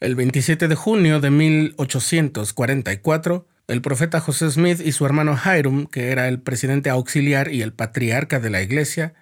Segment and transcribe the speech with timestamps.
[0.00, 6.12] El 27 de junio de 1844, el profeta José Smith y su hermano Hiram, que
[6.12, 9.14] era el presidente auxiliar y el patriarca de la iglesia,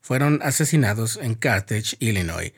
[0.00, 2.52] fueron asesinados en Carthage, Illinois.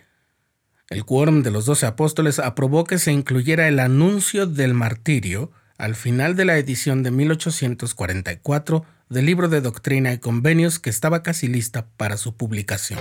[0.88, 5.96] El quórum de los doce apóstoles aprobó que se incluyera el anuncio del martirio al
[5.96, 11.46] final de la edición de 1844 del libro de doctrina y convenios que estaba casi
[11.46, 13.00] lista para su publicación.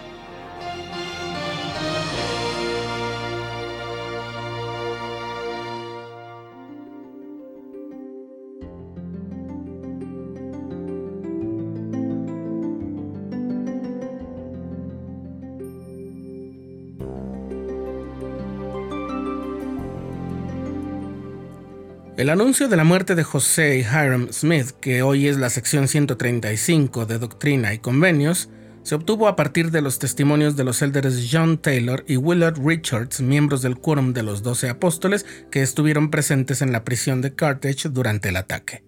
[22.21, 27.07] El anuncio de la muerte de José Hiram Smith, que hoy es la sección 135
[27.07, 28.47] de Doctrina y Convenios,
[28.83, 33.21] se obtuvo a partir de los testimonios de los élderes John Taylor y Willard Richards,
[33.21, 37.89] miembros del Quórum de los Doce Apóstoles, que estuvieron presentes en la prisión de Carthage
[37.89, 38.83] durante el ataque.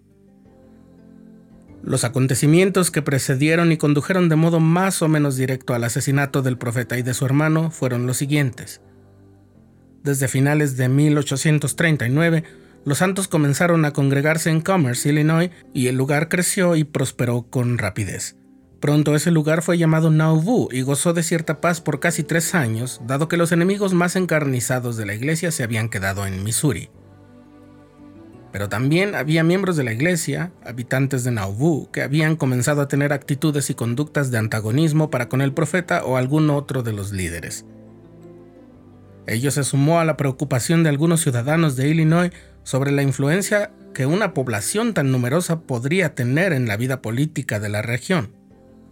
[1.81, 6.59] Los acontecimientos que precedieron y condujeron de modo más o menos directo al asesinato del
[6.59, 8.79] profeta y de su hermano fueron los siguientes.
[10.03, 12.43] Desde finales de 1839,
[12.85, 17.77] los santos comenzaron a congregarse en Commerce, Illinois, y el lugar creció y prosperó con
[17.77, 18.35] rapidez.
[18.79, 22.99] Pronto ese lugar fue llamado Nauvoo y gozó de cierta paz por casi tres años,
[23.07, 26.89] dado que los enemigos más encarnizados de la iglesia se habían quedado en Missouri.
[28.51, 33.13] Pero también había miembros de la iglesia, habitantes de Nauvoo, que habían comenzado a tener
[33.13, 37.65] actitudes y conductas de antagonismo para con el profeta o algún otro de los líderes.
[39.25, 42.31] Ello se sumó a la preocupación de algunos ciudadanos de Illinois
[42.63, 47.69] sobre la influencia que una población tan numerosa podría tener en la vida política de
[47.69, 48.31] la región.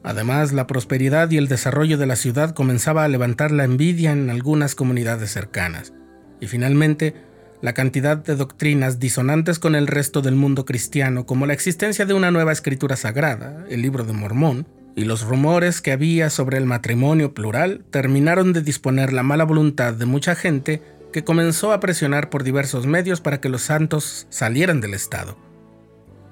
[0.03, 4.29] Además, la prosperidad y el desarrollo de la ciudad comenzaba a levantar la envidia en
[4.29, 5.93] algunas comunidades cercanas.
[6.39, 7.13] Y finalmente,
[7.61, 12.15] la cantidad de doctrinas disonantes con el resto del mundo cristiano, como la existencia de
[12.15, 16.65] una nueva escritura sagrada, el libro de Mormón, y los rumores que había sobre el
[16.65, 22.29] matrimonio plural, terminaron de disponer la mala voluntad de mucha gente que comenzó a presionar
[22.29, 25.37] por diversos medios para que los santos salieran del Estado.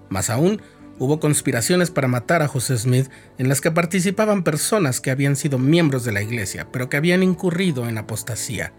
[0.10, 0.62] Más aún,
[0.98, 5.58] hubo conspiraciones para matar a José Smith en las que participaban personas que habían sido
[5.58, 8.74] miembros de la iglesia, pero que habían incurrido en apostasía,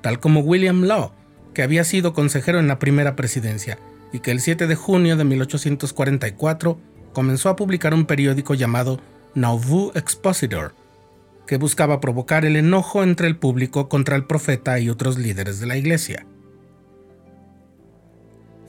[0.00, 1.12] tal como William Law,
[1.52, 3.78] que había sido consejero en la primera presidencia
[4.12, 6.78] y que el 7 de junio de 1844
[7.12, 9.00] comenzó a publicar un periódico llamado
[9.34, 10.74] Nauvoo Expositor,
[11.46, 15.66] que buscaba provocar el enojo entre el público contra el profeta y otros líderes de
[15.66, 16.26] la iglesia.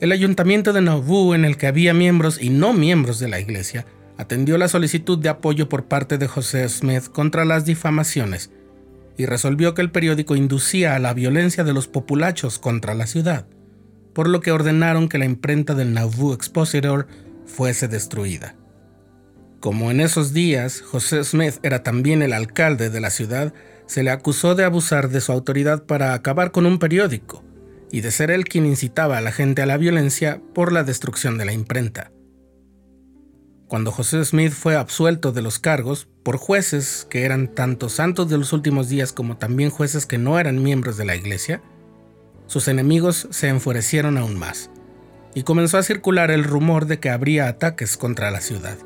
[0.00, 3.86] El ayuntamiento de Nauvoo, en el que había miembros y no miembros de la iglesia,
[4.18, 8.50] atendió la solicitud de apoyo por parte de José Smith contra las difamaciones
[9.16, 13.46] y resolvió que el periódico inducía a la violencia de los populachos contra la ciudad,
[14.12, 17.06] por lo que ordenaron que la imprenta del Nauvoo Expositor
[17.46, 18.54] fuese destruida.
[19.66, 23.52] Como en esos días José Smith era también el alcalde de la ciudad,
[23.86, 27.42] se le acusó de abusar de su autoridad para acabar con un periódico
[27.90, 31.36] y de ser él quien incitaba a la gente a la violencia por la destrucción
[31.36, 32.12] de la imprenta.
[33.66, 38.38] Cuando José Smith fue absuelto de los cargos por jueces que eran tanto santos de
[38.38, 41.60] los últimos días como también jueces que no eran miembros de la iglesia,
[42.46, 44.70] sus enemigos se enfurecieron aún más,
[45.34, 48.78] y comenzó a circular el rumor de que habría ataques contra la ciudad.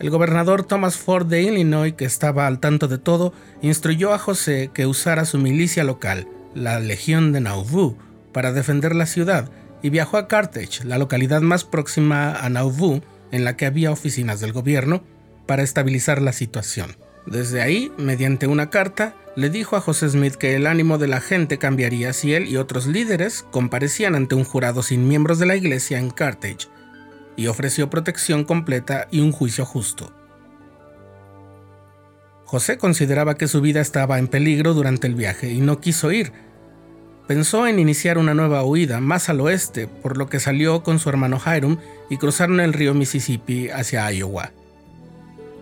[0.00, 3.32] El gobernador Thomas Ford de Illinois, que estaba al tanto de todo,
[3.62, 7.96] instruyó a José que usara su milicia local, la Legión de Nauvoo,
[8.32, 9.50] para defender la ciudad,
[9.82, 14.40] y viajó a Carthage, la localidad más próxima a Nauvoo, en la que había oficinas
[14.40, 15.02] del gobierno,
[15.46, 16.96] para estabilizar la situación.
[17.26, 21.20] Desde ahí, mediante una carta, le dijo a José Smith que el ánimo de la
[21.20, 25.56] gente cambiaría si él y otros líderes comparecían ante un jurado sin miembros de la
[25.56, 26.68] iglesia en Carthage,
[27.38, 30.12] y ofreció protección completa y un juicio justo.
[32.44, 36.32] José consideraba que su vida estaba en peligro durante el viaje y no quiso ir.
[37.28, 41.10] Pensó en iniciar una nueva huida más al oeste, por lo que salió con su
[41.10, 41.78] hermano Hiram
[42.10, 44.50] y cruzaron el río Mississippi hacia Iowa.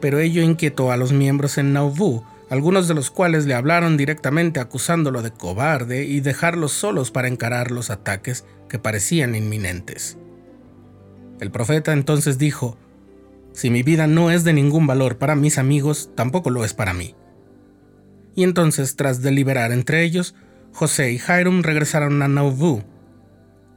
[0.01, 4.61] Pero ello inquietó a los miembros en Nauvoo, algunos de los cuales le hablaron directamente
[4.61, 10.17] acusándolo de cobarde y dejarlos solos para encarar los ataques que parecían inminentes.
[11.41, 12.79] El profeta entonces dijo,
[13.53, 16.95] Si mi vida no es de ningún valor para mis amigos, tampoco lo es para
[16.95, 17.15] mí.
[18.35, 20.35] y entonces, tras deliberar entre ellos,
[20.73, 22.85] José y Hiram regresaron a Nauvoo.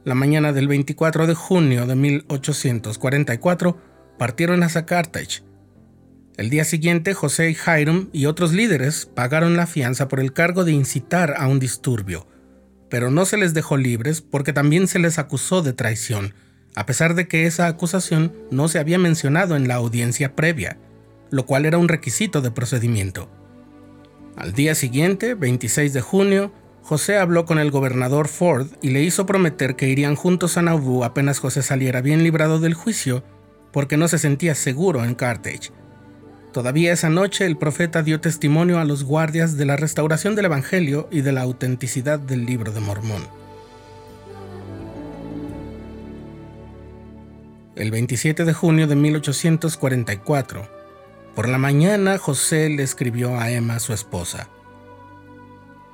[0.04, 3.78] La mañana del 24 de junio de 1844
[4.18, 5.42] partieron hacia Carthage.
[6.36, 10.64] El día siguiente, José y Hiram y otros líderes pagaron la fianza por el cargo
[10.64, 12.26] de incitar a un disturbio,
[12.90, 16.34] pero no se les dejó libres porque también se les acusó de traición,
[16.74, 20.78] a pesar de que esa acusación no se había mencionado en la audiencia previa,
[21.30, 23.28] lo cual era un requisito de procedimiento.
[24.36, 26.52] Al día siguiente, 26 de junio,
[26.82, 31.04] José habló con el gobernador Ford y le hizo prometer que irían juntos a Nauvoo
[31.04, 33.22] apenas José saliera bien librado del juicio,
[33.72, 35.70] porque no se sentía seguro en Carthage.
[36.52, 41.08] Todavía esa noche el profeta dio testimonio a los guardias de la restauración del Evangelio
[41.12, 43.39] y de la autenticidad del libro de Mormón.
[47.80, 50.68] El 27 de junio de 1844,
[51.34, 54.48] por la mañana José le escribió a Emma, su esposa,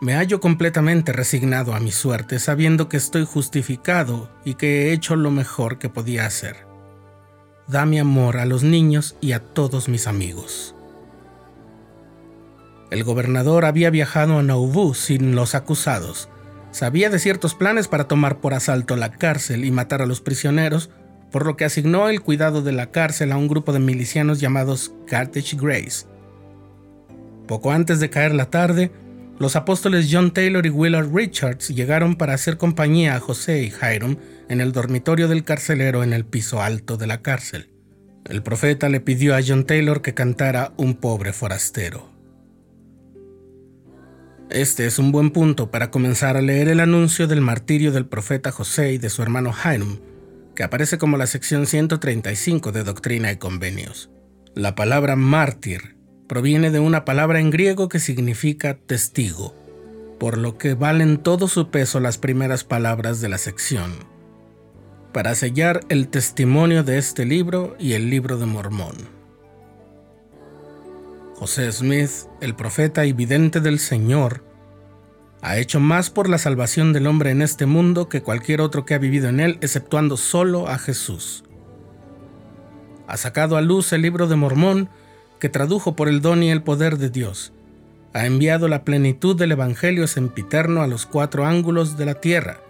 [0.00, 5.16] Me hallo completamente resignado a mi suerte, sabiendo que estoy justificado y que he hecho
[5.16, 6.66] lo mejor que podía hacer
[7.66, 10.74] da mi amor a los niños y a todos mis amigos.
[12.90, 16.28] El gobernador había viajado a Nauvoo sin los acusados.
[16.70, 20.90] Sabía de ciertos planes para tomar por asalto la cárcel y matar a los prisioneros,
[21.30, 24.92] por lo que asignó el cuidado de la cárcel a un grupo de milicianos llamados
[25.06, 26.06] Carthage Grace.
[27.46, 28.90] Poco antes de caer la tarde,
[29.38, 34.16] los apóstoles John Taylor y Willard Richards llegaron para hacer compañía a José y Hiram
[34.48, 37.70] en el dormitorio del carcelero en el piso alto de la cárcel.
[38.24, 42.10] El profeta le pidió a John Taylor que cantara Un pobre forastero.
[44.48, 48.52] Este es un buen punto para comenzar a leer el anuncio del martirio del profeta
[48.52, 49.98] José y de su hermano Hiram,
[50.56, 54.10] que aparece como la sección 135 de Doctrina y Convenios.
[54.54, 59.54] La palabra mártir proviene de una palabra en griego que significa testigo,
[60.18, 64.16] por lo que valen todo su peso las primeras palabras de la sección
[65.16, 68.96] para sellar el testimonio de este libro y el libro de Mormón.
[71.36, 72.10] José Smith,
[72.42, 74.44] el profeta y vidente del Señor,
[75.42, 78.94] ha hecho más por la salvación del hombre en este mundo que cualquier otro que
[78.94, 81.44] ha vivido en él, exceptuando solo a Jesús.
[83.06, 84.88] Ha sacado a luz el libro de Mormón,
[85.38, 87.52] que tradujo por el don y el poder de Dios.
[88.14, 92.60] Ha enviado la plenitud del Evangelio sempiterno a los cuatro ángulos de la tierra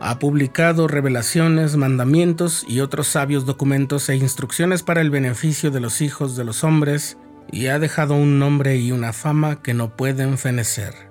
[0.00, 6.00] ha publicado revelaciones, mandamientos y otros sabios documentos e instrucciones para el beneficio de los
[6.00, 7.18] hijos de los hombres,
[7.50, 11.07] y ha dejado un nombre y una fama que no pueden fenecer.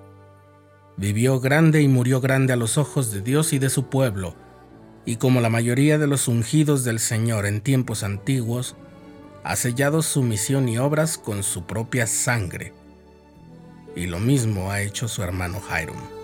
[0.98, 4.36] Vivió grande y murió grande a los ojos de Dios y de su pueblo,
[5.06, 8.76] y como la mayoría de los ungidos del Señor en tiempos antiguos,
[9.44, 12.74] ha sellado su misión y obras con su propia sangre.
[13.96, 16.17] Y lo mismo ha hecho su hermano Hiram.